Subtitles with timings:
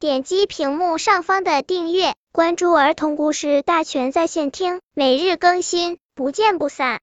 [0.00, 7.00] 点击屏幕上方的订阅，关注儿童故事大全在线听，每日更新，不见不散。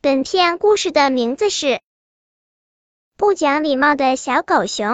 [0.00, 1.66] 本片故事的名字是
[3.18, 4.86] 《不讲礼貌的小狗熊》。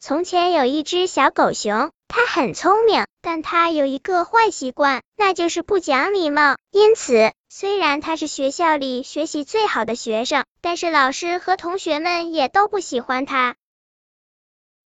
[0.00, 6.56] 从前有一只小狗熊，它很聪明，但它有一个坏习惯，那就是不讲礼貌。
[6.70, 13.56] 因此，虽然它是学校里学习最好的学生，但是老师和同学们也都不喜欢它。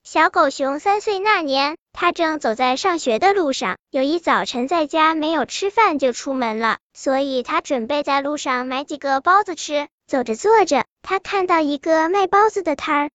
[0.09, 3.77] 小狗熊三岁那年，它正走在上学的路上。
[3.91, 9.89] 有一早晨，在家没有吃饭就出门了，所以它准备在路上买几个包子吃。
[10.07, 13.09] 走着坐着，它看到一个卖包子的摊儿。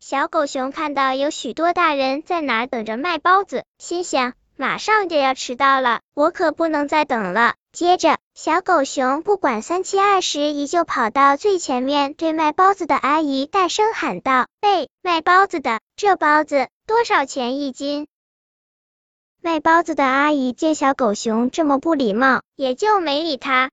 [0.00, 7.54] 小狗熊看到有许多大人在哪等着卖包子，心想马上就要迟到了，我可不能再等了。
[7.72, 18.06] 接着，小狗熊不管三七二十一，就跑到最前面，对卖包子的阿姨大声喊道：“喂，卖包子的，这包子多少钱一斤？”
[19.40, 23.70] 卖包子的阿姨见小狗熊这么不礼貌，也就没理他。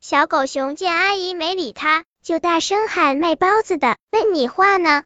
[0.00, 2.04] 小狗熊见阿姨没理他。
[2.20, 5.04] 就大声喊卖包子的，问你话呢？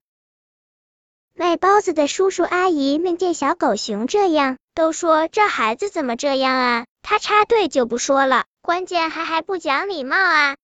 [1.34, 6.86] 卖包子的叔叔阿姨们见小狗熊这样，都说这孩子怎么这样啊？
[7.02, 10.56] 他插队就不说了，关键还还不讲礼貌啊！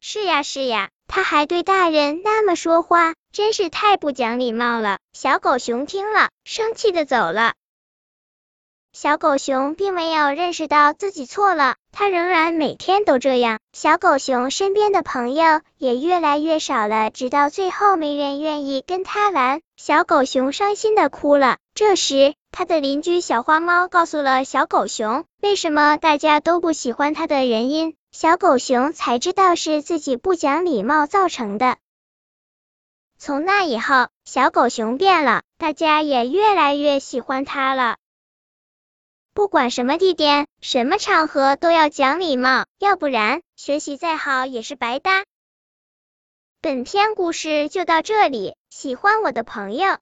[0.00, 4.98] 是呀是呀，他还对大人那么说话，真是太不讲礼貌了。
[5.12, 7.52] 小狗熊听了，生气的走了。
[8.92, 13.58] 小狗熊并没有认识到自己错了，它仍然每天都这样。
[13.72, 19.62] 小狗熊身边的朋友也越来越少了，直到最后没人愿意跟它玩。
[19.76, 21.56] 小狗熊伤心的哭了。
[21.74, 27.96] 这时，他的邻居小花猫告诉了小狗熊为什么大家都不喜欢它的原因。
[28.12, 31.78] 小狗熊才知道是自己不讲礼貌造成的。
[33.16, 37.96] 从那以后，小狗熊变了，大家也越来越喜欢它了。
[39.32, 45.24] 不管什么地点、什么场合都要讲礼貌，要不然学习再好也是白搭。
[46.60, 49.96] 本篇故事就到这里，喜欢我的朋友